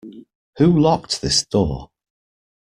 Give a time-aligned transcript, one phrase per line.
[0.57, 1.91] Who locked this door?